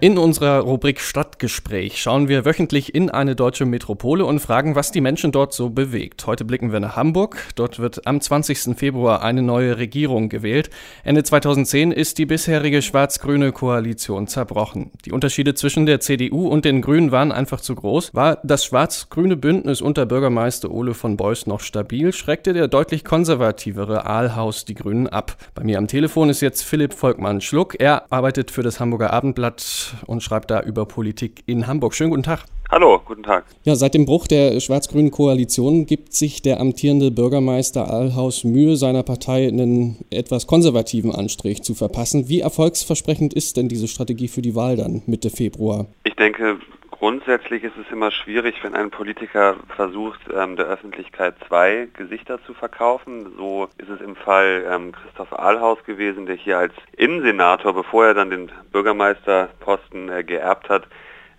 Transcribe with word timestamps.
In 0.00 0.16
unserer 0.16 0.60
Rubrik 0.60 1.00
Stadtgespräch 1.00 2.00
schauen 2.00 2.28
wir 2.28 2.44
wöchentlich 2.44 2.94
in 2.94 3.10
eine 3.10 3.34
deutsche 3.34 3.66
Metropole 3.66 4.24
und 4.24 4.38
fragen, 4.38 4.76
was 4.76 4.92
die 4.92 5.00
Menschen 5.00 5.32
dort 5.32 5.52
so 5.52 5.70
bewegt. 5.70 6.24
Heute 6.24 6.44
blicken 6.44 6.70
wir 6.70 6.78
nach 6.78 6.94
Hamburg. 6.94 7.38
Dort 7.56 7.80
wird 7.80 8.06
am 8.06 8.20
20. 8.20 8.78
Februar 8.78 9.22
eine 9.22 9.42
neue 9.42 9.76
Regierung 9.76 10.28
gewählt. 10.28 10.70
Ende 11.02 11.24
2010 11.24 11.90
ist 11.90 12.18
die 12.18 12.26
bisherige 12.26 12.80
schwarz-grüne 12.80 13.50
Koalition 13.50 14.28
zerbrochen. 14.28 14.92
Die 15.04 15.10
Unterschiede 15.10 15.54
zwischen 15.54 15.84
der 15.84 15.98
CDU 15.98 16.46
und 16.46 16.64
den 16.64 16.80
Grünen 16.80 17.10
waren 17.10 17.32
einfach 17.32 17.60
zu 17.60 17.74
groß. 17.74 18.14
War 18.14 18.38
das 18.44 18.64
schwarz-grüne 18.66 19.36
Bündnis 19.36 19.80
unter 19.80 20.06
Bürgermeister 20.06 20.70
Ole 20.70 20.94
von 20.94 21.16
Beuys 21.16 21.48
noch 21.48 21.58
stabil, 21.58 22.12
schreckte 22.12 22.52
der 22.52 22.68
deutlich 22.68 23.04
konservativere 23.04 24.06
Aalhaus 24.06 24.64
die 24.64 24.74
Grünen 24.74 25.08
ab. 25.08 25.36
Bei 25.56 25.64
mir 25.64 25.76
am 25.76 25.88
Telefon 25.88 26.30
ist 26.30 26.40
jetzt 26.40 26.62
Philipp 26.62 26.94
Volkmann-Schluck. 26.94 27.80
Er 27.80 28.04
arbeitet 28.12 28.52
für 28.52 28.62
das 28.62 28.78
Hamburger 28.78 29.12
Abendblatt 29.12 29.87
und 30.06 30.22
schreibt 30.22 30.50
da 30.50 30.62
über 30.62 30.86
Politik 30.86 31.42
in 31.46 31.66
Hamburg. 31.66 31.94
Schönen 31.94 32.10
guten 32.10 32.22
Tag. 32.22 32.44
Hallo, 32.70 33.00
guten 33.04 33.22
Tag. 33.22 33.46
Ja, 33.64 33.76
seit 33.76 33.94
dem 33.94 34.04
Bruch 34.04 34.26
der 34.26 34.60
schwarz-grünen 34.60 35.10
Koalition 35.10 35.86
gibt 35.86 36.12
sich 36.12 36.42
der 36.42 36.60
amtierende 36.60 37.10
Bürgermeister 37.10 37.90
Ahlhaus 37.90 38.44
Mühe, 38.44 38.76
seiner 38.76 39.02
Partei 39.02 39.48
einen 39.48 40.04
etwas 40.10 40.46
konservativen 40.46 41.14
Anstrich 41.14 41.62
zu 41.62 41.74
verpassen. 41.74 42.28
Wie 42.28 42.40
erfolgsversprechend 42.40 43.32
ist 43.32 43.56
denn 43.56 43.68
diese 43.68 43.88
Strategie 43.88 44.28
für 44.28 44.42
die 44.42 44.54
Wahl 44.54 44.76
dann 44.76 45.02
Mitte 45.06 45.30
Februar? 45.30 45.86
Ich 46.04 46.14
denke, 46.16 46.58
Grundsätzlich 46.98 47.62
ist 47.62 47.76
es 47.76 47.92
immer 47.92 48.10
schwierig, 48.10 48.56
wenn 48.64 48.74
ein 48.74 48.90
Politiker 48.90 49.54
versucht, 49.76 50.18
ähm, 50.34 50.56
der 50.56 50.66
Öffentlichkeit 50.66 51.36
zwei 51.46 51.86
Gesichter 51.96 52.42
zu 52.42 52.54
verkaufen. 52.54 53.34
So 53.36 53.68
ist 53.78 53.88
es 53.88 54.00
im 54.00 54.16
Fall 54.16 54.66
ähm, 54.68 54.90
Christoph 54.90 55.32
Ahlhaus 55.32 55.78
gewesen, 55.84 56.26
der 56.26 56.34
hier 56.34 56.58
als 56.58 56.72
Innensenator, 56.96 57.72
bevor 57.72 58.06
er 58.06 58.14
dann 58.14 58.30
den 58.30 58.50
Bürgermeisterposten 58.72 60.08
äh, 60.08 60.24
geerbt 60.24 60.68
hat, 60.68 60.88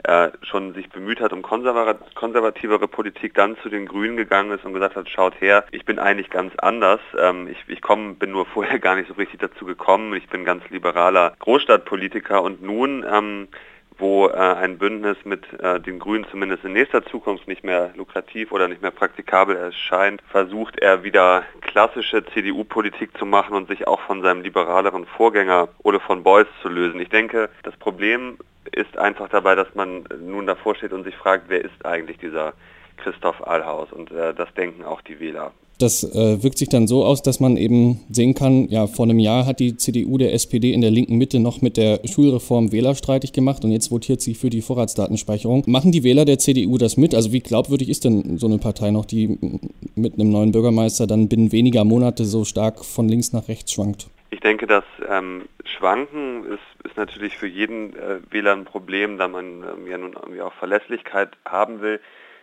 äh, 0.03 0.30
schon 0.44 0.73
sich 0.75 0.89
bemüht 0.92 1.20
hat 1.20 1.33
um 1.33 1.42
konservativere 1.42 2.88
Politik, 2.88 3.33
dann 3.33 3.58
zu 3.58 3.67
den 3.67 3.86
Grünen 3.86 4.16
gegangen 4.16 4.52
ist 4.52 4.64
und 4.64 4.73
gesagt 4.73 4.95
hat, 4.95 5.09
schaut 5.09 5.42
her, 5.42 5.66
ich 5.72 5.83
bin 5.83 6.00
eigentlich 6.00 6.30
ganz 6.30 6.53
anders. 6.59 7.02
Ähm, 7.20 7.50
ich 7.50 7.58
ich 7.67 7.81
komm, 7.81 8.16
bin 8.16 8.31
nur 8.31 8.45
vorher 8.53 8.80
gar 8.80 8.95
nicht 8.95 9.09
so 9.09 9.16
richtig 9.16 9.42
dazu 9.42 9.66
gekommen. 9.66 10.14
Ich 10.14 10.30
bin 10.30 10.45
ganz 10.45 10.64
liberaler 10.70 11.33
Großstadtpolitiker 11.39 12.42
und 12.42 12.61
nun 12.61 13.05
ähm, 13.11 13.50
wo 14.00 14.28
äh, 14.28 14.31
ein 14.31 14.78
Bündnis 14.78 15.17
mit 15.25 15.45
äh, 15.59 15.80
den 15.80 16.00
Grünen 16.00 16.25
zumindest 16.31 16.64
in 16.64 16.73
nächster 16.73 17.03
Zukunft 17.05 17.47
nicht 17.47 17.64
mehr 17.64 17.92
lukrativ 17.95 18.52
oder 18.52 18.67
nicht 18.67 18.81
mehr 18.81 18.92
praktikabel 18.92 19.55
erscheint, 19.55 20.22
versucht 20.31 20.80
er 20.80 21.03
wieder 21.03 21.44
klassische 21.61 22.25
CDU-Politik 22.25 23.17
zu 23.17 23.25
machen 23.25 23.55
und 23.55 23.67
sich 23.67 23.88
auch 23.88 24.00
von 24.02 24.22
seinem 24.22 24.42
liberaleren 24.42 25.05
Vorgänger 25.05 25.67
Ole 25.83 26.00
von 26.00 26.23
Beuys 26.23 26.47
zu 26.61 26.70
lösen. 26.70 27.00
Ich 27.00 27.09
denke, 27.09 27.50
das 27.64 27.75
Problem 27.77 28.38
ist 28.72 28.97
einfach 28.97 29.30
dabei, 29.30 29.55
dass 29.55 29.73
man 29.75 30.05
nun 30.20 30.47
davor 30.47 30.75
steht 30.75 30.94
und 30.94 31.03
sich 31.03 31.16
fragt, 31.16 31.45
wer 31.47 31.64
ist 31.64 31.86
eigentlich 31.86 32.17
dieser 32.17 32.53
Christoph 32.97 33.45
Allhaus? 33.45 33.92
Und 33.92 34.11
äh, 34.11 34.33
das 34.33 34.53
denken 34.53 34.83
auch 34.83 35.02
die 35.02 35.20
Wähler. 35.20 35.52
Das 35.80 36.03
äh, 36.03 36.44
wirkt 36.44 36.58
sich 36.58 36.67
dann 36.67 36.88
so 36.88 37.05
aus, 37.05 37.23
dass 37.23 37.39
man 37.39 37.55
eben 37.55 38.02
sehen 38.09 38.33
kann, 38.33 38.67
ja, 38.67 38.85
vor 38.85 39.05
einem 39.05 39.17
Jahr 39.17 39.45
hat 39.45 39.61
die 39.61 39.77
CDU 39.77 40.17
der 40.17 40.33
SPD 40.33 40.73
in 40.73 40.81
der 40.81 40.91
linken 40.91 41.17
Mitte 41.17 41.39
noch 41.39 41.61
mit 41.61 41.77
der 41.77 42.02
Schulreform 42.05 42.73
wählerstreitig 42.73 43.31
gemacht 43.31 43.63
und 43.63 43.71
jetzt 43.71 43.89
votiert 43.89 44.19
sie 44.19 44.36
für 44.36 44.49
die 44.49 44.61
Vorratsdatenspeicherung. 44.61 45.63
Machen 45.67 45.94
die 45.94 46.03
Wähler 46.03 46.25
der 46.25 46.38
CDU 46.38 46.77
das 46.77 46.97
mit? 46.97 47.16
Also 47.16 47.31
wie 47.31 47.39
glaubwürdig 47.39 47.88
ist 47.88 48.03
denn 48.03 48.38
so 48.38 48.47
eine 48.47 48.58
Partei 48.58 48.91
noch, 48.91 49.05
die 49.05 49.39
mit 49.95 50.16
einem 50.16 50.31
neuen 50.31 50.52
Bürgermeister 50.52 51.08
dann 51.08 51.30
binnen 51.30 51.53
weniger 51.53 51.86
Monate 51.86 52.25
so 52.25 52.43
stark 52.43 52.83
von 52.83 53.08
links 53.08 53.31
nach 53.31 53.47
rechts 53.47 53.71
schwankt? 53.71 54.09
Ich 54.31 54.41
denke, 54.41 54.67
das 54.67 54.83
ähm, 55.09 55.43
Schwanken 55.64 56.43
ist, 56.43 56.86
ist 56.86 56.97
natürlich 56.97 57.38
für 57.38 57.47
jeden 57.47 57.95
äh, 57.95 58.19
Wähler 58.30 58.52
ein 58.52 58.66
Problem, 58.66 59.17
da 59.17 59.30
man 59.30 59.64
ähm, 59.64 59.88
ja 59.89 59.97
nun 59.97 60.11
irgendwie 60.11 60.41
auch 60.41 60.53
Verlässlichkeit 60.55 61.30
haben 61.45 61.80
will. 61.80 62.02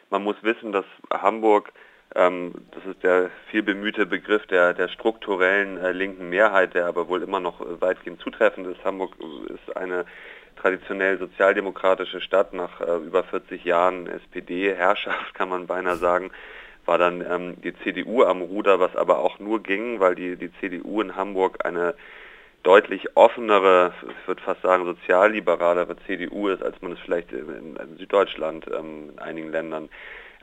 Man 0.09 0.25
muss 0.25 0.37
wissen, 0.43 0.73
dass 0.73 0.87
Hamburg 1.13 1.75
das 2.17 2.87
ist 2.87 3.03
der 3.03 3.31
viel 3.51 3.63
bemühte 3.63 4.07
Begriff 4.07 4.47
der, 4.47 4.73
der 4.73 4.89
strukturellen 4.89 5.77
äh, 5.77 5.93
linken 5.93 6.31
Mehrheit, 6.31 6.75
der 6.75 6.87
aber 6.87 7.09
wohl 7.09 7.23
immer 7.23 7.41
noch 7.41 7.61
äh, 7.61 7.81
weitgehend 7.81 8.21
zutreffend 8.21 8.67
ist. 8.67 8.83
Hamburg 8.85 9.13
ist 9.53 9.77
eine 9.77 10.07
traditionell 10.57 11.19
sozialdemokratische 11.19 12.23
Stadt 12.23 12.55
nach 12.55 12.81
äh, 12.81 12.97
über 12.97 13.23
40 13.25 13.65
Jahren 13.65 14.07
SPD-Herrschaft, 14.07 15.35
kann 15.35 15.51
man 15.51 15.67
beinahe 15.67 15.97
sagen 15.97 16.31
war 16.87 16.99
dann 16.99 17.21
ähm, 17.29 17.61
die 17.63 17.75
CDU 17.83 18.23
am 18.23 18.43
Ruder, 18.43 18.81
was 18.81 18.95
aber 18.97 19.19
auch 19.19 19.39
nur 19.39 19.63
ging, 19.63 20.01
weil 20.01 20.15
die, 20.15 20.37
die 20.37 20.53
CDU 20.61 21.03
in 21.03 21.17
Hamburg 21.17 21.67
eine 21.67 21.95
deutlich 22.63 23.17
offenere, 23.17 23.93
ich 24.03 24.29
würde 24.29 24.43
fast 24.43 24.63
sagen 24.63 24.85
sozialliberalere 24.85 25.97
CDU 26.07 26.49
ist, 26.49 26.63
als 26.63 26.81
man 26.83 26.93
es 26.93 26.99
vielleicht 27.01 27.33
in, 27.33 27.77
in 27.77 27.97
Süddeutschland 27.99 28.67
ähm, 28.73 29.11
in 29.13 29.19
einigen 29.19 29.51
Ländern 29.51 29.89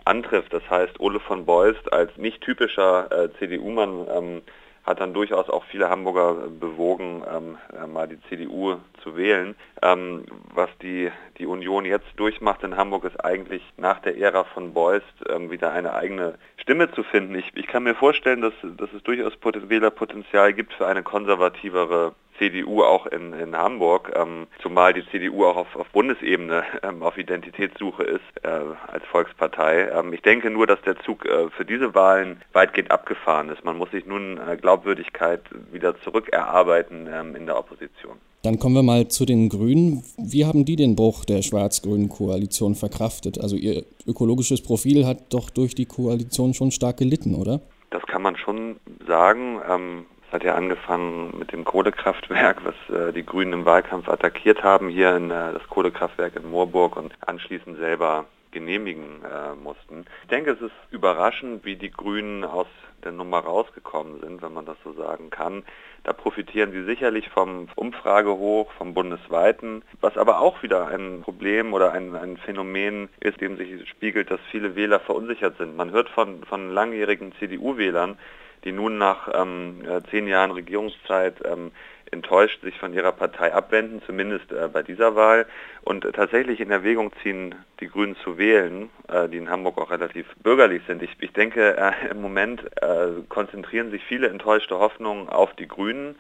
antrifft. 0.06 0.54
Das 0.54 0.68
heißt, 0.70 1.00
Ole 1.00 1.20
von 1.20 1.46
Beust 1.46 1.92
als 1.92 2.16
nicht 2.18 2.42
typischer 2.42 3.12
äh, 3.12 3.30
CDU-Mann 3.40 4.08
ähm, 4.10 4.42
hat 4.84 5.00
dann 5.00 5.14
durchaus 5.14 5.50
auch 5.50 5.64
viele 5.66 5.90
Hamburger 5.90 6.50
bewogen, 6.60 7.24
ähm, 7.34 7.58
äh, 7.74 7.88
mal 7.88 8.08
die 8.08 8.20
CDU 8.28 8.76
zu 9.02 9.16
wählen. 9.16 9.56
Ähm, 9.82 10.26
was 10.54 10.70
die, 10.82 11.10
die 11.38 11.46
Union 11.46 11.86
jetzt 11.86 12.08
durchmacht 12.18 12.64
in 12.64 12.76
Hamburg, 12.76 13.06
ist 13.06 13.24
eigentlich 13.24 13.64
nach 13.78 14.00
der 14.00 14.18
Ära 14.18 14.44
von 14.44 14.74
Beust 14.74 15.06
ähm, 15.30 15.52
wieder 15.52 15.72
eine 15.72 15.94
eigene 15.94 16.36
Stimme 16.58 16.92
zu 16.92 17.04
finden. 17.04 17.36
Ich, 17.36 17.52
ich 17.56 17.68
kann 17.68 17.84
mir 17.84 17.96
vorstellen, 17.96 18.42
dass, 18.42 18.54
dass 18.78 18.92
es 18.92 19.04
durchaus 19.04 19.34
Wählerpotenzial 19.42 20.54
gibt 20.54 20.74
für 20.74 20.86
eine 20.86 21.04
konservativere 21.04 22.14
CDU 22.38 22.84
auch 22.84 23.06
in, 23.08 23.34
in 23.34 23.56
Hamburg, 23.56 24.12
ähm, 24.16 24.48
zumal 24.62 24.94
die 24.94 25.06
CDU 25.08 25.46
auch 25.46 25.58
auf, 25.58 25.76
auf 25.76 25.88
Bundesebene 25.90 26.64
ähm, 26.84 27.04
auf 27.04 27.18
Identitätssuche 27.18 28.04
ist 28.04 28.22
äh, 28.44 28.48
als 28.48 29.04
Volkspartei. 29.12 29.90
Ähm, 29.90 30.14
ich 30.14 30.22
denke 30.22 30.50
nur, 30.50 30.68
dass 30.68 30.82
der 30.82 31.00
Zug 31.00 31.26
äh, 31.26 31.50
für 31.50 31.66
diese 31.66 31.94
Wahlen 31.96 32.42
weitgehend 32.54 32.92
abgefahren 32.92 33.50
ist. 33.50 33.64
Man 33.64 33.78
muss 33.78 33.92
sich 33.92 34.06
nun 34.06 34.38
äh, 34.38 34.58
Glaubwürdigkeit 34.58 35.42
wieder 35.72 36.00
zurückerarbeiten 36.02 37.08
ähm, 37.12 37.36
in 37.36 37.46
der 37.46 37.58
Opposition. 37.58 38.18
Dann 38.44 38.60
kommen 38.60 38.76
wir 38.76 38.84
mal 38.84 39.08
zu 39.08 39.26
den 39.26 39.48
Grünen. 39.48 40.04
Wie 40.18 40.46
haben 40.46 40.66
die 40.66 40.76
den 40.76 40.98
Bruch 40.98 41.24
der 41.24 41.42
schwarz-grünen 41.42 42.10
Koalition 42.10 42.76
verkraftet? 42.76 43.40
Also 43.40 43.56
ihr 43.56 43.86
ökologisches 44.06 44.62
Profil 44.62 45.06
hat 45.06 45.34
doch 45.34 45.50
durch 45.50 45.76
die 45.76 45.86
Koalition 45.86 46.54
schon 46.54 46.72
stark 46.72 46.98
gelitten, 46.98 47.36
oder? 47.36 47.62
Das 47.90 48.06
kann 48.06 48.22
man 48.22 48.36
schon 48.36 48.76
sagen. 49.08 49.62
Ähm, 49.70 50.06
hat 50.34 50.44
ja 50.44 50.56
angefangen 50.56 51.38
mit 51.38 51.52
dem 51.52 51.64
Kohlekraftwerk, 51.64 52.66
was 52.66 52.76
äh, 52.90 53.14
die 53.14 53.24
Grünen 53.24 53.54
im 53.54 53.66
Wahlkampf 53.66 54.10
attackiert 54.10 54.64
haben, 54.64 54.90
hier 54.90 55.16
in 55.16 55.30
äh, 55.30 55.54
das 55.54 55.68
Kohlekraftwerk 55.70 56.36
in 56.36 56.50
Moorburg 56.50 56.98
und 56.98 57.14
anschließend 57.22 57.78
selber 57.78 58.26
genehmigen 58.52 59.24
äh, 59.24 59.56
mussten. 59.56 60.06
Ich 60.24 60.30
denke, 60.30 60.52
es 60.52 60.62
ist 60.62 60.74
überraschend, 60.90 61.66
wie 61.66 61.76
die 61.76 61.92
Grünen 61.92 62.44
aus 62.44 62.68
der 63.04 63.12
Nummer 63.12 63.40
rausgekommen 63.40 64.22
sind, 64.22 64.42
wenn 64.42 64.54
man 64.54 64.66
das 64.66 64.78
so 64.84 64.94
sagen 64.94 65.30
kann. 65.30 65.64
Da 66.04 66.14
profitieren 66.14 66.72
sie 66.72 66.84
sicherlich 66.84 67.30
vom 67.30 67.68
Umfragehoch, 67.76 68.72
vom 68.74 68.94
bundesweiten, 68.94 69.84
was 70.02 70.18
aber 70.18 70.40
auch 70.40 70.64
wieder 70.64 70.88
ein 70.88 71.22
Problem 71.22 71.74
oder 71.74 71.92
ein, 71.92 72.16
ein 72.16 72.38
Phänomen 72.38 73.10
ist, 73.20 73.40
dem 73.40 73.58
sich 73.58 73.88
spiegelt, 73.90 74.32
dass 74.32 74.40
viele 74.50 74.76
Wähler 74.76 75.00
verunsichert 75.00 75.58
sind. 75.58 75.76
Man 75.76 75.92
hört 75.92 76.10
von, 76.10 76.44
von 76.44 76.72
langjährigen 76.72 77.34
CDU-Wählern, 77.40 78.18
die 78.64 78.72
nun 78.72 78.98
nach 78.98 79.30
ähm, 79.34 79.82
äh, 79.86 80.02
zehn 80.10 80.28
Jahren 80.28 80.52
Regierungszeit 80.52 81.36
ähm, 81.46 81.72
enttäuscht 82.14 82.62
sich 82.62 82.78
von 82.78 82.94
ihrer 82.94 83.12
Partei 83.12 83.54
abwenden, 83.54 84.02
zumindest 84.06 84.52
äh, 84.52 84.70
bei 84.72 84.84
dieser 84.84 85.16
Wahl, 85.16 85.46
und 85.82 86.04
tatsächlich 86.14 86.62
in 86.62 86.72
Erwägung 86.72 87.12
ziehen, 87.22 87.56
die 87.80 87.88
Grünen 87.88 88.16
zu 88.24 88.38
wählen, 88.38 88.90
äh, 89.10 89.28
die 89.28 89.38
in 89.38 89.50
Hamburg 89.50 89.78
auch 89.80 89.92
relativ 89.92 90.28
bürgerlich 90.42 90.84
sind. 90.88 91.02
Ich, 91.02 91.12
ich 91.20 91.34
denke, 91.34 91.76
äh, 91.76 92.12
im 92.12 92.22
Moment 92.22 92.62
äh, 92.82 93.08
konzentrieren 93.28 93.92
sich 93.92 94.04
viele 94.04 94.30
enttäuschte 94.30 94.80
Hoffnungen 94.80 95.28
auf 95.28 95.54
die 95.56 95.68
Grünen, 95.68 96.16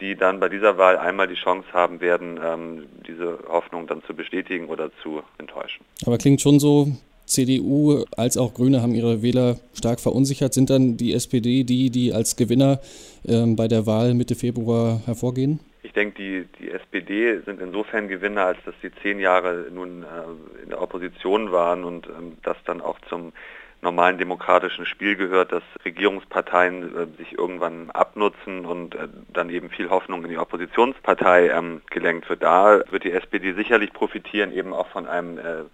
die 0.00 0.14
dann 0.14 0.38
bei 0.38 0.48
dieser 0.48 0.78
Wahl 0.78 0.96
einmal 0.96 1.26
die 1.26 1.34
Chance 1.34 1.66
haben 1.72 2.00
werden, 2.00 2.38
ähm, 2.44 2.86
diese 3.06 3.38
Hoffnung 3.48 3.86
dann 3.88 4.04
zu 4.04 4.14
bestätigen 4.14 4.66
oder 4.68 4.90
zu 5.02 5.22
enttäuschen. 5.38 5.84
Aber 6.06 6.18
klingt 6.18 6.40
schon 6.40 6.60
so, 6.60 6.88
CDU 7.28 8.04
als 8.16 8.36
auch 8.36 8.54
Grüne 8.54 8.82
haben 8.82 8.94
ihre 8.94 9.22
Wähler 9.22 9.56
stark 9.74 10.00
verunsichert. 10.00 10.54
Sind 10.54 10.70
dann 10.70 10.96
die 10.96 11.12
SPD 11.12 11.64
die, 11.64 11.90
die 11.90 12.12
als 12.12 12.36
Gewinner 12.36 12.80
ähm, 13.26 13.56
bei 13.56 13.68
der 13.68 13.86
Wahl 13.86 14.14
Mitte 14.14 14.34
Februar 14.34 15.00
hervorgehen? 15.06 15.60
Ich 15.82 15.92
denke, 15.92 16.16
die, 16.18 16.46
die 16.58 16.70
SPD 16.70 17.38
sind 17.44 17.60
insofern 17.60 18.08
Gewinner, 18.08 18.46
als 18.46 18.58
dass 18.64 18.74
sie 18.82 18.90
zehn 19.02 19.20
Jahre 19.20 19.66
nun 19.72 20.02
äh, 20.02 20.62
in 20.62 20.70
der 20.70 20.82
Opposition 20.82 21.52
waren 21.52 21.84
und 21.84 22.06
ähm, 22.06 22.36
das 22.42 22.56
dann 22.64 22.80
auch 22.80 22.98
zum 23.08 23.32
normalen 23.80 24.18
demokratischen 24.18 24.86
Spiel 24.86 25.16
gehört, 25.16 25.52
dass 25.52 25.62
Regierungsparteien 25.84 26.96
äh, 26.96 27.06
sich 27.16 27.38
irgendwann 27.38 27.90
abnutzen 27.90 28.64
und 28.64 28.94
äh, 28.94 29.08
dann 29.32 29.50
eben 29.50 29.70
viel 29.70 29.90
Hoffnung 29.90 30.24
in 30.24 30.30
die 30.30 30.38
Oppositionspartei 30.38 31.50
ähm, 31.50 31.82
gelenkt 31.90 32.28
wird. 32.28 32.42
Da 32.42 32.82
wird 32.90 33.04
die 33.04 33.12
SPD 33.12 33.52
sicherlich 33.52 33.92
profitieren, 33.92 34.52
eben 34.52 34.72
auch 34.72 34.88
von 34.88 35.06
einem 35.06 35.38
äh, 35.38 35.64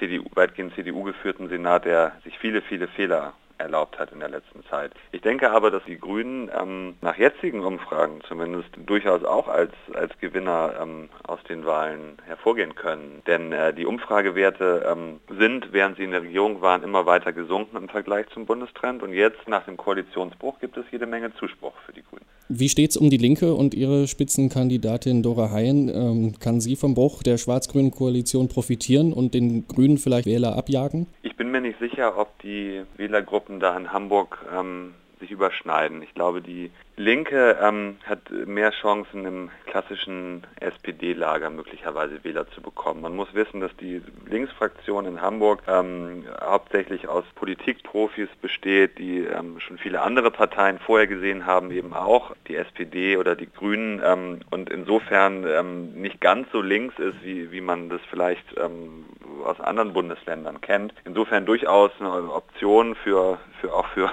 CDU, 0.00 0.24
weitgehend 0.34 0.74
CDU 0.74 1.04
geführten 1.04 1.48
Senat, 1.48 1.84
der 1.84 2.12
sich 2.24 2.36
viele, 2.38 2.62
viele 2.62 2.88
Fehler 2.88 3.34
erlaubt 3.60 3.98
hat 3.98 4.10
in 4.10 4.20
der 4.20 4.30
letzten 4.30 4.64
Zeit. 4.64 4.92
Ich 5.12 5.20
denke 5.20 5.50
aber, 5.50 5.70
dass 5.70 5.84
die 5.84 5.98
Grünen 5.98 6.50
ähm, 6.58 6.96
nach 7.02 7.16
jetzigen 7.16 7.62
Umfragen 7.62 8.20
zumindest 8.26 8.70
durchaus 8.86 9.22
auch 9.22 9.48
als, 9.48 9.72
als 9.92 10.18
Gewinner 10.18 10.74
ähm, 10.80 11.10
aus 11.22 11.42
den 11.44 11.64
Wahlen 11.66 12.16
hervorgehen 12.24 12.74
können. 12.74 13.22
Denn 13.26 13.52
äh, 13.52 13.72
die 13.74 13.86
Umfragewerte 13.86 14.86
ähm, 14.90 15.20
sind, 15.28 15.72
während 15.72 15.98
sie 15.98 16.04
in 16.04 16.10
der 16.10 16.22
Regierung 16.22 16.62
waren, 16.62 16.82
immer 16.82 17.06
weiter 17.06 17.32
gesunken 17.32 17.76
im 17.76 17.88
Vergleich 17.88 18.26
zum 18.30 18.46
Bundestrend. 18.46 19.02
Und 19.02 19.12
jetzt 19.12 19.46
nach 19.46 19.64
dem 19.64 19.76
Koalitionsbruch 19.76 20.58
gibt 20.58 20.76
es 20.76 20.86
jede 20.90 21.06
Menge 21.06 21.34
Zuspruch 21.34 21.74
für 21.84 21.92
die 21.92 22.02
Grünen. 22.02 22.26
Wie 22.52 22.68
steht 22.68 22.90
es 22.90 22.96
um 22.96 23.10
die 23.10 23.16
Linke 23.16 23.54
und 23.54 23.74
ihre 23.74 24.08
Spitzenkandidatin 24.08 25.22
Dora 25.22 25.52
Hayen? 25.52 25.88
Ähm, 25.88 26.34
kann 26.40 26.60
sie 26.60 26.74
vom 26.74 26.94
Bruch 26.94 27.22
der 27.22 27.38
schwarz-grünen 27.38 27.92
Koalition 27.92 28.48
profitieren 28.48 29.12
und 29.12 29.34
den 29.34 29.68
Grünen 29.68 29.98
vielleicht 29.98 30.26
Wähler 30.26 30.56
abjagen? 30.56 31.06
Ich 31.22 31.36
bin 31.36 31.52
mir 31.52 31.60
nicht 31.60 31.78
sicher, 31.78 32.18
ob 32.18 32.36
die 32.40 32.82
Wählergruppen 32.96 33.60
da 33.60 33.76
in 33.76 33.92
Hamburg 33.92 34.44
ähm, 34.52 34.94
sich 35.20 35.30
überschneiden. 35.30 36.02
Ich 36.02 36.14
glaube, 36.14 36.42
die 36.42 36.70
Linke 36.96 37.58
ähm, 37.62 37.96
hat 38.04 38.30
mehr 38.30 38.72
Chancen 38.72 39.24
im 39.24 39.50
klassischen 39.66 40.46
SPD-Lager 40.60 41.48
möglicherweise 41.48 42.22
Wähler 42.24 42.50
zu 42.50 42.60
bekommen. 42.60 43.00
Man 43.00 43.16
muss 43.16 43.32
wissen, 43.32 43.60
dass 43.60 43.74
die 43.76 44.02
Linksfraktion 44.26 45.06
in 45.06 45.22
Hamburg 45.22 45.62
ähm, 45.66 46.24
hauptsächlich 46.42 47.08
aus 47.08 47.24
Politikprofis 47.36 48.28
besteht, 48.42 48.98
die 48.98 49.20
ähm, 49.20 49.60
schon 49.60 49.78
viele 49.78 50.02
andere 50.02 50.30
Parteien 50.30 50.78
vorher 50.78 51.06
gesehen 51.06 51.46
haben, 51.46 51.70
eben 51.70 51.94
auch 51.94 52.34
die 52.48 52.56
SPD 52.56 53.16
oder 53.16 53.36
die 53.36 53.50
Grünen 53.50 54.02
ähm, 54.04 54.40
und 54.50 54.68
insofern 54.68 55.46
ähm, 55.48 55.92
nicht 55.94 56.20
ganz 56.20 56.48
so 56.52 56.60
links 56.60 56.98
ist, 56.98 57.22
wie, 57.22 57.50
wie 57.52 57.60
man 57.60 57.88
das 57.88 58.00
vielleicht 58.10 58.44
ähm, 58.58 59.06
aus 59.44 59.60
anderen 59.60 59.92
Bundesländern 59.92 60.60
kennt. 60.60 60.92
Insofern 61.04 61.46
durchaus 61.46 61.92
eine 61.98 62.10
Option 62.32 62.94
für, 62.94 63.38
für 63.60 63.72
auch 63.72 63.86
für 63.88 64.10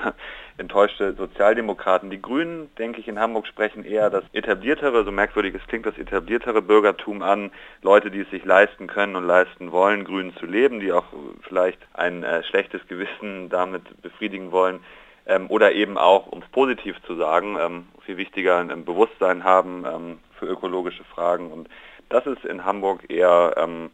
enttäuschte 0.57 1.13
Sozialdemokraten. 1.13 2.09
Die 2.09 2.21
Grünen, 2.21 2.69
denke 2.77 3.00
ich, 3.00 3.07
in 3.07 3.19
Hamburg 3.19 3.48
sprechen 3.48 3.86
eher 3.86 4.09
das 4.09 4.24
etabliertere, 4.33 5.04
so 5.04 5.12
merkwürdig 5.12 5.56
es 5.56 5.68
klingt, 5.68 5.86
das 5.86 5.98
etabliertere 5.98 6.62
Bürgertum 6.62 7.21
an. 7.21 7.51
Leute, 7.81 8.12
die 8.12 8.21
es 8.21 8.30
sich 8.30 8.44
leisten 8.44 8.88
können 8.88 9.15
und 9.15 9.25
leisten 9.25 9.71
wollen, 9.71 10.04
grün 10.04 10.33
zu 10.39 10.45
leben, 10.45 10.80
die 10.80 10.92
auch 10.92 11.06
vielleicht 11.42 11.80
ein 11.94 12.24
äh, 12.24 12.44
schlechtes 12.44 12.86
Gewissen 12.88 13.50
damit 13.50 14.01
befriedigen 14.01 14.51
wollen. 14.51 14.80
Ähm, 15.25 15.48
oder 15.50 15.74
eben 15.74 15.98
auch, 15.98 16.27
um 16.27 16.42
es 16.42 16.48
positiv 16.50 16.95
zu 17.06 17.15
sagen, 17.15 17.57
ähm, 17.59 17.88
viel 18.06 18.18
wichtiger 18.18 18.57
ein 18.57 18.86
Bewusstsein 18.86 19.44
haben 19.44 19.86
ähm, 19.86 20.19
für 20.39 20.45
ökologische 20.45 21.04
Fragen. 21.04 21.51
Und 21.51 21.69
das 22.09 22.25
ist 22.25 22.45
in 22.45 22.63
Hamburg 22.63 23.09
eher 23.09 23.54
ähm, 23.57 23.89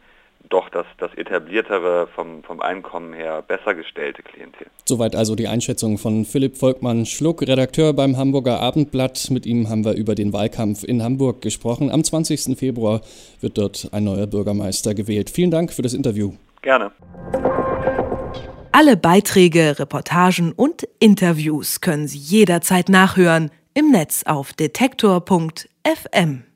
doch 0.48 0.68
das, 0.70 0.86
das 0.98 1.12
etabliertere, 1.14 2.08
vom, 2.14 2.42
vom 2.42 2.60
Einkommen 2.60 3.12
her 3.12 3.42
besser 3.46 3.74
gestellte 3.74 4.22
Klientel. 4.22 4.66
Soweit 4.84 5.16
also 5.16 5.34
die 5.34 5.48
Einschätzung 5.48 5.98
von 5.98 6.24
Philipp 6.24 6.56
Volkmann-Schluck, 6.56 7.42
Redakteur 7.42 7.92
beim 7.92 8.16
Hamburger 8.16 8.60
Abendblatt. 8.60 9.30
Mit 9.30 9.46
ihm 9.46 9.68
haben 9.68 9.84
wir 9.84 9.94
über 9.94 10.14
den 10.14 10.32
Wahlkampf 10.32 10.84
in 10.84 11.02
Hamburg 11.02 11.42
gesprochen. 11.42 11.90
Am 11.90 12.04
20. 12.04 12.56
Februar 12.58 13.00
wird 13.40 13.58
dort 13.58 13.88
ein 13.92 14.04
neuer 14.04 14.26
Bürgermeister 14.26 14.94
gewählt. 14.94 15.30
Vielen 15.30 15.50
Dank 15.50 15.72
für 15.72 15.82
das 15.82 15.94
Interview. 15.94 16.32
Gerne. 16.62 16.92
Alle 18.72 18.96
Beiträge, 18.96 19.78
Reportagen 19.78 20.52
und 20.52 20.88
Interviews 20.98 21.80
können 21.80 22.08
Sie 22.08 22.18
jederzeit 22.18 22.88
nachhören 22.88 23.50
im 23.74 23.90
Netz 23.90 24.22
auf 24.24 24.52
detektor.fm. 24.52 26.44